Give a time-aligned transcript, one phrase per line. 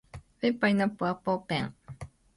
[0.39, 1.75] ペンパイナッポーアッポーペン